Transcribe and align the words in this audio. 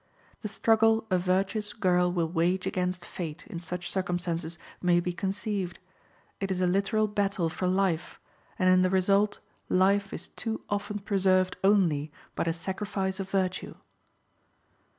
The 0.41 0.47
struggle 0.47 1.05
a 1.11 1.19
virtuous 1.19 1.73
girl 1.73 2.11
will 2.11 2.27
wage 2.27 2.65
against 2.65 3.05
fate 3.05 3.45
in 3.45 3.59
such 3.59 3.91
circumstances 3.91 4.57
may 4.81 4.99
be 4.99 5.13
conceived: 5.13 5.77
it 6.39 6.49
is 6.49 6.59
a 6.59 6.65
literal 6.65 7.05
battle 7.07 7.49
for 7.51 7.67
life, 7.67 8.19
and 8.57 8.67
in 8.67 8.81
the 8.81 8.89
result 8.89 9.37
life 9.69 10.11
is 10.11 10.29
too 10.29 10.61
often 10.71 10.97
preserved 10.97 11.55
only 11.63 12.11
by 12.33 12.45
the 12.45 12.53
sacrifice 12.53 13.19
of 13.19 13.29
virtue. 13.29 13.75